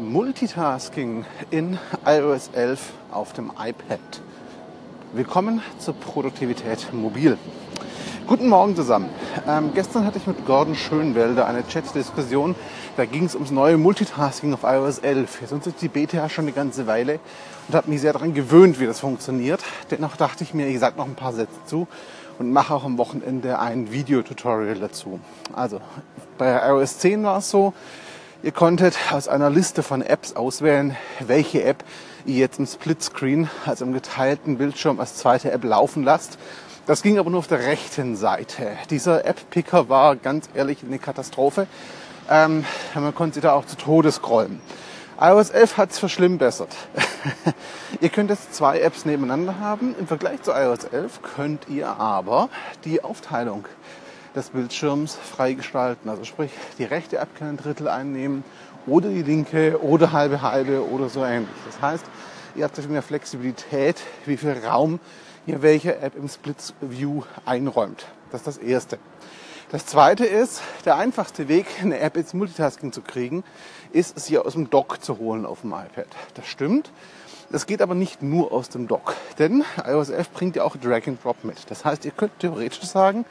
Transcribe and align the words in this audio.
Multitasking 0.00 1.26
in 1.50 1.78
iOS 2.06 2.48
11 2.54 2.80
auf 3.12 3.34
dem 3.34 3.50
iPad. 3.50 4.00
Willkommen 5.12 5.60
zur 5.78 5.92
Produktivität 5.92 6.90
mobil. 6.94 7.36
Guten 8.26 8.48
Morgen 8.48 8.74
zusammen. 8.74 9.10
Ähm, 9.46 9.72
gestern 9.74 10.06
hatte 10.06 10.16
ich 10.16 10.26
mit 10.26 10.46
Gordon 10.46 10.74
Schönwelder 10.74 11.46
eine 11.46 11.66
Chat-Diskussion. 11.66 12.54
Da 12.96 13.04
ging 13.04 13.26
es 13.26 13.34
ums 13.34 13.50
neue 13.50 13.76
Multitasking 13.76 14.54
auf 14.54 14.62
iOS 14.62 15.00
11. 15.00 15.42
Jetzt 15.42 15.52
nutze 15.52 15.68
ich 15.68 15.76
die 15.76 15.88
Beta 15.88 16.28
schon 16.30 16.46
eine 16.46 16.52
ganze 16.52 16.86
Weile 16.86 17.20
und 17.68 17.74
habe 17.74 17.90
mich 17.90 18.00
sehr 18.00 18.14
daran 18.14 18.32
gewöhnt, 18.32 18.80
wie 18.80 18.86
das 18.86 19.00
funktioniert. 19.00 19.60
Dennoch 19.90 20.16
dachte 20.16 20.44
ich 20.44 20.54
mir, 20.54 20.66
ich 20.66 20.78
sage 20.78 20.96
noch 20.96 21.06
ein 21.06 21.14
paar 21.14 21.34
Sätze 21.34 21.58
zu 21.66 21.86
und 22.38 22.50
mache 22.52 22.74
auch 22.74 22.84
am 22.84 22.96
Wochenende 22.96 23.58
ein 23.58 23.92
Videotutorial 23.92 24.76
dazu. 24.76 25.20
Also 25.52 25.82
bei 26.38 26.66
iOS 26.70 26.98
10 26.98 27.22
war 27.22 27.38
es 27.38 27.50
so, 27.50 27.74
Ihr 28.42 28.52
konntet 28.52 28.96
aus 29.12 29.28
einer 29.28 29.50
Liste 29.50 29.82
von 29.82 30.00
Apps 30.00 30.34
auswählen, 30.34 30.96
welche 31.18 31.62
App 31.62 31.84
ihr 32.24 32.36
jetzt 32.36 32.58
im 32.58 32.64
Splitscreen, 32.64 33.50
also 33.66 33.84
im 33.84 33.92
geteilten 33.92 34.56
Bildschirm 34.56 34.98
als 34.98 35.16
zweite 35.16 35.52
App 35.52 35.62
laufen 35.62 36.04
lasst. 36.04 36.38
Das 36.86 37.02
ging 37.02 37.18
aber 37.18 37.28
nur 37.28 37.40
auf 37.40 37.48
der 37.48 37.58
rechten 37.58 38.16
Seite. 38.16 38.78
Dieser 38.88 39.26
App-Picker 39.26 39.90
war 39.90 40.16
ganz 40.16 40.48
ehrlich 40.54 40.78
eine 40.82 40.98
Katastrophe. 40.98 41.66
Ähm, 42.30 42.64
man 42.94 43.14
konnte 43.14 43.34
sie 43.34 43.40
da 43.42 43.52
auch 43.52 43.66
zu 43.66 43.76
Tode 43.76 44.10
scrollen. 44.10 44.62
iOS 45.20 45.50
11 45.50 45.76
hat 45.76 45.90
es 45.90 45.98
verschlimmbessert. 45.98 46.74
ihr 48.00 48.08
könnt 48.08 48.30
jetzt 48.30 48.54
zwei 48.54 48.80
Apps 48.80 49.04
nebeneinander 49.04 49.58
haben. 49.60 49.94
Im 50.00 50.06
Vergleich 50.06 50.40
zu 50.40 50.52
iOS 50.52 50.84
11 50.84 51.20
könnt 51.36 51.68
ihr 51.68 51.88
aber 51.88 52.48
die 52.86 53.04
Aufteilung 53.04 53.66
des 54.34 54.50
Bildschirms 54.50 55.14
freigestalten. 55.14 56.10
Also 56.10 56.24
sprich, 56.24 56.50
die 56.78 56.84
rechte 56.84 57.18
App 57.18 57.34
kann 57.36 57.48
ein 57.48 57.56
Drittel 57.56 57.88
einnehmen 57.88 58.44
oder 58.86 59.08
die 59.08 59.22
linke 59.22 59.82
oder 59.82 60.12
halbe 60.12 60.42
halbe 60.42 60.88
oder 60.88 61.08
so 61.08 61.24
ähnlich. 61.24 61.50
Das 61.66 61.80
heißt, 61.80 62.04
ihr 62.56 62.64
habt 62.64 62.88
mehr 62.88 63.02
Flexibilität, 63.02 64.00
wie 64.26 64.36
viel 64.36 64.56
Raum 64.64 65.00
ihr 65.46 65.62
welche 65.62 65.98
App 65.98 66.16
im 66.16 66.28
Split 66.28 66.74
View 66.80 67.22
einräumt. 67.44 68.06
Das 68.30 68.42
ist 68.42 68.46
das 68.46 68.58
Erste. 68.58 68.98
Das 69.70 69.86
Zweite 69.86 70.26
ist, 70.26 70.62
der 70.84 70.96
einfachste 70.96 71.48
Weg, 71.48 71.66
eine 71.80 72.00
App 72.00 72.16
ins 72.16 72.34
Multitasking 72.34 72.92
zu 72.92 73.02
kriegen, 73.02 73.44
ist, 73.92 74.18
sie 74.18 74.36
aus 74.38 74.54
dem 74.54 74.68
Dock 74.68 75.02
zu 75.02 75.18
holen 75.18 75.46
auf 75.46 75.60
dem 75.60 75.72
iPad. 75.72 76.08
Das 76.34 76.46
stimmt. 76.46 76.90
Das 77.50 77.66
geht 77.66 77.82
aber 77.82 77.96
nicht 77.96 78.22
nur 78.22 78.52
aus 78.52 78.68
dem 78.68 78.86
Dock, 78.86 79.16
denn 79.40 79.64
iOS 79.84 80.10
11 80.10 80.30
bringt 80.30 80.56
ja 80.56 80.62
auch 80.62 80.76
Drag 80.76 81.08
and 81.08 81.22
Drop 81.24 81.42
mit. 81.42 81.56
Das 81.68 81.84
heißt, 81.84 82.04
ihr 82.04 82.12
könnt 82.12 82.38
theoretisch 82.38 82.82
sagen, 82.82 83.24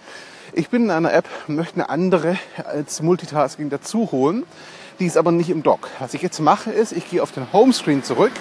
ich 0.52 0.70
bin 0.70 0.84
in 0.84 0.92
einer 0.92 1.14
App, 1.14 1.26
möchte 1.48 1.76
eine 1.76 1.90
andere 1.90 2.38
als 2.66 3.02
Multitasking 3.02 3.70
dazu 3.70 4.12
holen. 4.12 4.44
Die 5.00 5.06
ist 5.06 5.16
aber 5.16 5.32
nicht 5.32 5.50
im 5.50 5.64
Dock. 5.64 5.88
Was 6.00 6.14
ich 6.14 6.22
jetzt 6.22 6.42
mache 6.42 6.70
ist, 6.70 6.92
ich 6.92 7.10
gehe 7.10 7.24
auf 7.24 7.32
den 7.32 7.54
Homescreen 7.54 8.04
zurück, 8.04 8.34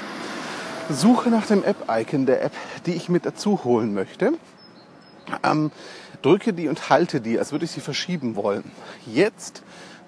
suche 0.90 1.30
nach 1.30 1.46
dem 1.46 1.62
App-Icon 1.62 2.26
der 2.26 2.42
App, 2.42 2.52
die 2.86 2.94
ich 2.94 3.08
mit 3.08 3.24
dazu 3.24 3.62
holen 3.62 3.94
möchte. 3.94 4.32
Ähm, 5.44 5.70
drücke 6.22 6.54
die 6.54 6.66
und 6.66 6.90
halte 6.90 7.20
die, 7.20 7.38
als 7.38 7.52
würde 7.52 7.66
ich 7.66 7.70
sie 7.70 7.80
verschieben 7.80 8.34
wollen. 8.34 8.64
Jetzt 9.06 9.62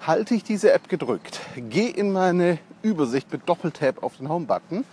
halte 0.05 0.35
ich 0.35 0.43
diese 0.43 0.73
App 0.73 0.89
gedrückt, 0.89 1.39
gehe 1.55 1.91
in 1.91 2.11
meine 2.11 2.57
Übersicht 2.81 3.31
mit 3.31 3.47
Doppeltap 3.47 4.03
auf 4.03 4.17
den 4.17 4.27
Home-Button, 4.27 4.83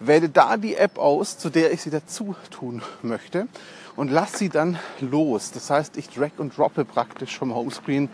wähle 0.00 0.28
da 0.28 0.56
die 0.56 0.76
App 0.76 0.98
aus, 0.98 1.38
zu 1.38 1.50
der 1.50 1.72
ich 1.72 1.82
sie 1.82 1.90
dazu 1.90 2.34
tun 2.50 2.82
möchte 3.02 3.46
und 3.96 4.10
lasse 4.10 4.38
sie 4.38 4.48
dann 4.48 4.78
los. 5.00 5.50
Das 5.52 5.70
heißt, 5.70 5.96
ich 5.96 6.08
drag 6.08 6.30
und 6.38 6.56
droppe 6.56 6.84
praktisch 6.84 7.38
vom 7.38 7.54
Homescreen 7.54 8.08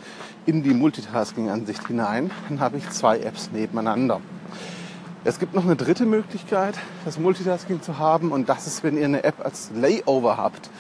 in 0.47 0.63
die 0.63 0.75
Multitasking-Ansicht 0.75 1.87
hinein. 1.87 2.31
Dann 2.49 2.61
habe 2.61 2.77
ich 2.77 2.89
zwei 2.91 3.21
Apps 3.21 3.51
nebeneinander. 3.53 4.21
Es 5.23 5.39
gibt 5.39 5.55
noch 5.55 5.65
eine 5.65 5.77
dritte 5.77 6.07
Möglichkeit, 6.07 6.75
das 7.05 7.19
Multitasking 7.19 7.83
zu 7.83 7.99
haben 7.99 8.33
und 8.33 8.49
das 8.49 8.67
ist, 8.67 8.83
wenn 8.83 8.97
ihr 8.97 9.05
eine 9.05 9.23
App 9.23 9.45
als 9.45 9.71
Layover 9.75 10.39
habt. 10.39 10.71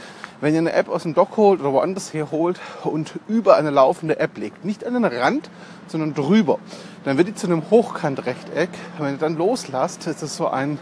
Wenn 0.41 0.55
ihr 0.55 0.61
eine 0.61 0.73
App 0.73 0.89
aus 0.89 1.03
dem 1.03 1.13
Dock 1.13 1.37
holt 1.37 1.61
oder 1.61 1.73
woanders 1.73 2.15
herholt 2.15 2.59
und 2.85 3.13
über 3.29 3.57
eine 3.57 3.69
laufende 3.69 4.19
App 4.19 4.39
legt, 4.39 4.65
nicht 4.65 4.87
an 4.87 4.95
den 4.95 5.05
Rand, 5.05 5.51
sondern 5.87 6.15
drüber, 6.15 6.59
dann 7.05 7.19
wird 7.19 7.29
die 7.29 7.35
zu 7.35 7.47
einem 7.47 7.71
Hochkantrechteck. 7.71 8.71
Wenn 8.99 9.15
ihr 9.15 9.19
dann 9.19 9.37
loslasst, 9.37 10.07
ist 10.07 10.23
es 10.23 10.37
so 10.37 10.49
ein 10.49 10.79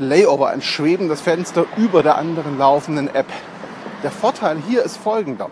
Layover, 0.00 0.48
ein 0.48 0.62
schwebendes 0.62 1.20
Fenster 1.20 1.66
über 1.76 2.02
der 2.02 2.16
anderen 2.16 2.58
laufenden 2.58 3.14
App. 3.14 3.26
Der 4.02 4.10
Vorteil 4.10 4.56
hier 4.66 4.82
ist 4.82 4.96
folgender. 4.96 5.50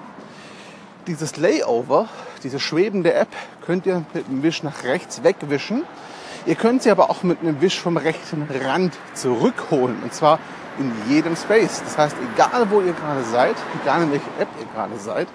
Dieses 1.07 1.37
Layover, 1.37 2.09
diese 2.43 2.59
schwebende 2.59 3.15
App, 3.15 3.29
könnt 3.65 3.87
ihr 3.87 4.05
mit 4.15 4.27
einem 4.27 4.43
Wisch 4.43 4.65
nach 4.65 4.83
rechts 4.83 5.23
wegwischen. 5.23 5.85
Ihr 6.45 6.55
könnt 6.57 6.83
sie 6.83 6.91
aber 6.91 7.11
auch 7.11 7.23
mit 7.23 7.41
einem 7.41 7.61
Wisch 7.61 7.79
vom 7.79 7.99
rechten 7.99 8.49
Rand 8.65 8.95
zurückholen. 9.15 10.03
Und 10.03 10.13
zwar 10.13 10.41
in 10.79 10.93
jedem 11.09 11.37
Space. 11.37 11.83
Das 11.83 11.99
heißt, 11.99 12.17
egal 12.35 12.71
wo 12.71 12.81
ihr 12.81 12.93
gerade 12.93 13.25
seid, 13.25 13.57
egal 13.83 14.03
in 14.03 14.13
welcher 14.13 14.41
App 14.41 14.49
ihr 14.59 14.67
gerade 14.75 14.99
seid, 14.99 15.29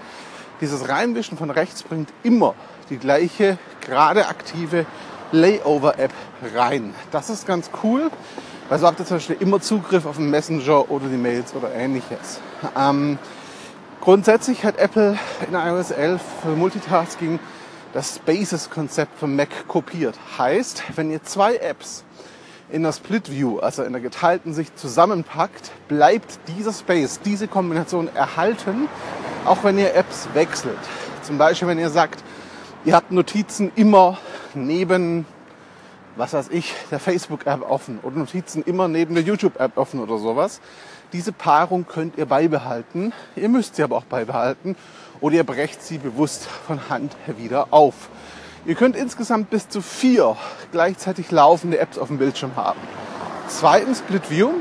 dieses 0.61 0.87
Reinwischen 0.87 1.37
von 1.37 1.49
rechts 1.49 1.83
bringt 1.83 2.09
immer 2.23 2.55
die 2.89 2.97
gleiche 2.97 3.57
gerade 3.81 4.27
aktive 4.27 4.85
Layover-App 5.31 6.13
rein. 6.55 6.93
Das 7.11 7.29
ist 7.29 7.45
ganz 7.45 7.69
cool. 7.83 8.09
Weil 8.69 8.79
so 8.79 8.87
habt 8.87 8.99
ihr 8.99 9.05
zum 9.05 9.17
Beispiel 9.17 9.35
immer 9.39 9.59
Zugriff 9.59 10.05
auf 10.05 10.15
den 10.15 10.29
Messenger 10.29 10.89
oder 10.89 11.07
die 11.07 11.17
Mails 11.17 11.53
oder 11.53 11.73
ähnliches. 11.73 12.39
Ähm, 12.77 13.19
grundsätzlich 13.99 14.63
hat 14.63 14.77
Apple 14.77 15.17
in 15.47 15.53
iOS 15.53 15.91
11 15.91 16.21
für 16.41 16.49
Multitasking 16.49 17.39
das 17.93 18.15
Spaces-Konzept 18.15 19.19
von 19.19 19.35
Mac 19.35 19.67
kopiert. 19.67 20.15
Heißt, 20.37 20.83
wenn 20.95 21.11
ihr 21.11 21.21
zwei 21.23 21.57
Apps 21.57 22.03
in 22.73 22.83
der 22.83 22.91
Split 22.91 23.31
View, 23.31 23.59
also 23.59 23.83
in 23.83 23.93
der 23.93 24.01
geteilten 24.01 24.53
Sicht 24.53 24.77
zusammenpackt, 24.79 25.71
bleibt 25.87 26.39
dieser 26.47 26.73
Space, 26.73 27.19
diese 27.23 27.47
Kombination 27.47 28.09
erhalten, 28.15 28.89
auch 29.45 29.63
wenn 29.63 29.77
ihr 29.77 29.93
Apps 29.93 30.27
wechselt. 30.33 30.79
Zum 31.21 31.37
Beispiel, 31.37 31.67
wenn 31.67 31.77
ihr 31.77 31.91
sagt, 31.91 32.23
ihr 32.83 32.95
habt 32.95 33.11
Notizen 33.11 33.71
immer 33.75 34.17
neben 34.55 35.25
was 36.15 36.33
weiß 36.33 36.49
ich, 36.51 36.73
der 36.91 36.99
Facebook-App 36.99 37.67
offen 37.67 37.99
oder 38.03 38.17
Notizen 38.17 38.63
immer 38.63 38.87
neben 38.87 39.15
der 39.15 39.23
YouTube-App 39.23 39.77
offen 39.77 39.99
oder 39.99 40.17
sowas. 40.17 40.61
Diese 41.11 41.31
Paarung 41.31 41.87
könnt 41.87 42.17
ihr 42.17 42.25
beibehalten. 42.25 43.13
Ihr 43.35 43.49
müsst 43.49 43.75
sie 43.75 43.83
aber 43.83 43.97
auch 43.97 44.03
beibehalten 44.03 44.75
oder 45.21 45.35
ihr 45.35 45.43
brecht 45.43 45.81
sie 45.81 45.97
bewusst 45.97 46.45
von 46.45 46.89
Hand 46.89 47.15
wieder 47.37 47.67
auf. 47.71 48.09
Ihr 48.65 48.75
könnt 48.75 48.95
insgesamt 48.95 49.49
bis 49.49 49.67
zu 49.67 49.81
vier 49.81 50.37
gleichzeitig 50.71 51.31
laufende 51.31 51.79
Apps 51.79 51.97
auf 51.97 52.07
dem 52.07 52.17
Bildschirm 52.17 52.55
haben. 52.55 52.79
Zwei 53.49 53.81
im 53.81 53.93
Split 53.93 54.31
View, 54.31 54.51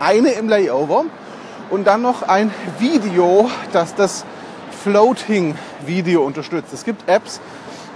eine 0.00 0.30
im 0.30 0.48
Layover 0.48 1.04
und 1.70 1.86
dann 1.86 2.02
noch 2.02 2.22
ein 2.22 2.52
Video, 2.80 3.48
das 3.72 3.94
das 3.94 4.24
Floating 4.82 5.54
Video 5.86 6.24
unterstützt. 6.24 6.72
Es 6.72 6.84
gibt 6.84 7.08
Apps, 7.08 7.40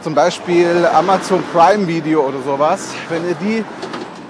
zum 0.02 0.14
Beispiel 0.14 0.86
Amazon 0.86 1.42
Prime 1.52 1.88
Video 1.88 2.28
oder 2.28 2.40
sowas, 2.42 2.90
wenn 3.08 3.28
ihr 3.28 3.34
die, 3.34 3.64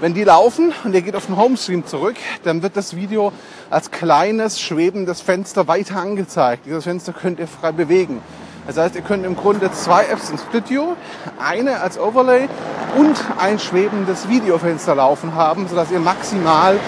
wenn 0.00 0.14
die 0.14 0.25
laufen 0.25 0.72
und 0.84 0.94
ihr 0.94 1.02
geht 1.02 1.16
auf 1.16 1.26
den 1.26 1.37
Homescreen 1.37 1.87
zurück, 1.87 2.16
dann 2.44 2.62
wird 2.62 2.78
das 2.78 2.97
Video 2.97 3.31
als 3.69 3.91
kleines 3.91 4.58
schwebendes 4.58 5.20
Fenster 5.20 5.69
weiter 5.69 5.97
angezeigt. 5.97 6.64
Dieses 6.64 6.84
Fenster 6.84 7.12
könnt 7.12 7.41
ihr 7.41 7.47
frei 7.47 7.72
bewegen. 7.72 8.22
Das 8.70 8.76
heißt, 8.76 8.94
ihr 8.94 9.03
könnt 9.03 9.26
im 9.26 9.34
Grunde 9.34 9.72
zwei 9.72 10.04
Apps 10.04 10.31
in 10.31 10.38
Split 10.38 10.70
View, 10.70 10.94
eine 11.41 11.81
als 11.81 11.98
Overlay 11.98 12.48
und 12.97 13.16
ein 13.36 13.58
schwebendes 13.58 14.28
Videofenster 14.28 14.94
laufen 14.94 15.34
haben, 15.34 15.66
sodass 15.66 15.91
ihr 15.91 15.98
maximal 15.98 16.78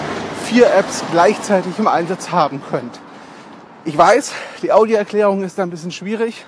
vier 0.45 0.73
Apps 0.73 1.03
gleichzeitig 1.11 1.77
im 1.79 1.89
Einsatz 1.89 2.31
haben 2.31 2.61
könnt. 2.71 3.01
Ich 3.83 3.97
weiß, 3.97 4.31
die 4.61 4.71
Audioerklärung 4.71 5.43
ist 5.43 5.57
da 5.57 5.63
ein 5.63 5.71
bisschen 5.71 5.91
schwierig. 5.91 6.45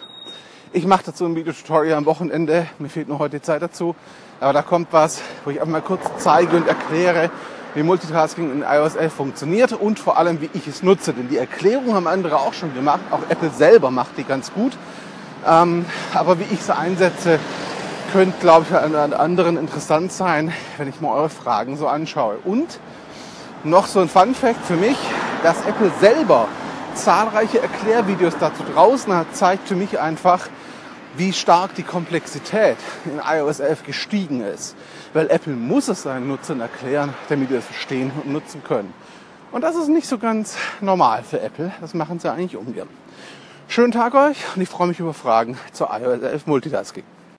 Ich 0.71 0.87
mache 0.87 1.03
dazu 1.07 1.25
ein 1.25 1.35
Videotutorial 1.35 1.97
am 1.97 2.05
Wochenende. 2.05 2.67
Mir 2.79 2.87
fehlt 2.87 3.09
nur 3.09 3.19
heute 3.19 3.39
die 3.39 3.43
Zeit 3.43 3.61
dazu. 3.61 3.93
Aber 4.39 4.53
da 4.53 4.61
kommt 4.61 4.87
was, 4.91 5.21
wo 5.43 5.49
ich 5.49 5.59
einfach 5.59 5.71
mal 5.73 5.81
kurz 5.81 6.03
zeige 6.17 6.55
und 6.55 6.65
erkläre, 6.65 7.29
wie 7.73 7.83
Multitasking 7.83 8.53
in 8.53 8.61
iOS 8.61 8.95
11 8.95 9.13
funktioniert 9.13 9.73
und 9.73 9.99
vor 9.99 10.17
allem, 10.17 10.39
wie 10.39 10.49
ich 10.53 10.65
es 10.65 10.81
nutze. 10.81 11.11
Denn 11.11 11.27
die 11.27 11.37
Erklärung 11.37 11.93
haben 11.93 12.07
andere 12.07 12.37
auch 12.37 12.53
schon 12.53 12.73
gemacht. 12.73 13.01
Auch 13.11 13.19
Apple 13.27 13.49
selber 13.49 13.91
macht 13.91 14.17
die 14.17 14.23
ganz 14.23 14.53
gut. 14.53 14.77
Ähm, 15.45 15.85
aber 16.13 16.39
wie 16.39 16.45
ich 16.51 16.61
sie 16.61 16.75
einsetze, 16.75 17.39
könnte, 18.11 18.35
glaube 18.39 18.65
ich, 18.69 18.75
an 18.75 19.13
anderen 19.13 19.57
interessant 19.57 20.11
sein, 20.11 20.53
wenn 20.77 20.87
ich 20.87 21.01
mal 21.01 21.13
eure 21.13 21.29
Fragen 21.29 21.77
so 21.77 21.87
anschaue. 21.87 22.37
Und 22.43 22.79
noch 23.63 23.87
so 23.87 23.99
ein 23.99 24.09
Fun 24.09 24.33
Fact 24.33 24.63
für 24.65 24.75
mich, 24.75 24.97
dass 25.43 25.65
Apple 25.65 25.91
selber 25.99 26.47
zahlreiche 26.93 27.61
Erklärvideos 27.61 28.35
dazu 28.39 28.63
draußen 28.73 29.13
hat, 29.13 29.35
zeigt 29.35 29.67
für 29.67 29.75
mich 29.75 29.99
einfach, 29.99 30.47
wie 31.17 31.33
stark 31.33 31.75
die 31.75 31.83
Komplexität 31.83 32.77
in 33.05 33.21
iOS 33.25 33.59
11 33.59 33.83
gestiegen 33.83 34.41
ist. 34.41 34.75
Weil 35.13 35.29
Apple 35.29 35.53
muss 35.53 35.87
es 35.87 36.03
seinen 36.03 36.27
Nutzern 36.27 36.61
erklären, 36.61 37.13
damit 37.29 37.49
sie 37.49 37.55
es 37.55 37.65
verstehen 37.65 38.11
und 38.23 38.31
nutzen 38.31 38.63
können. 38.63 38.93
Und 39.51 39.61
das 39.61 39.75
ist 39.75 39.87
nicht 39.87 40.07
so 40.07 40.17
ganz 40.17 40.57
normal 40.81 41.23
für 41.23 41.39
Apple. 41.39 41.71
Das 41.79 41.93
machen 41.93 42.19
sie 42.19 42.31
eigentlich 42.31 42.57
ungern. 42.57 42.89
Schönen 43.67 43.91
Tag 43.91 44.13
euch 44.13 44.37
und 44.55 44.61
ich 44.61 44.69
freue 44.69 44.87
mich 44.87 44.99
über 44.99 45.13
Fragen 45.13 45.57
zur 45.73 45.89
iOS 45.91 46.21
11 46.21 46.47
Multitasking. 46.47 47.03